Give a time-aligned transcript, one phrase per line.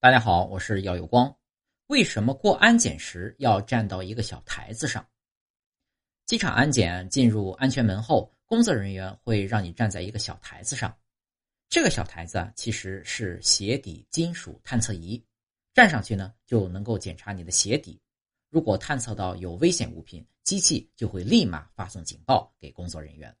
[0.00, 1.36] 大家好，我是耀有光。
[1.88, 5.04] 为什么过安检时要站到一个小台子上？
[6.24, 10.96] 机场安检进入安全门后，工作人员会让你站在一个小台子上。
[11.68, 15.20] 这个小台子其实是鞋底金属探测仪，
[15.74, 18.00] 站上去呢就能够检查你的鞋底。
[18.50, 23.36] 如果探测到有危险物品，机器就会立马发送警报给工作人员。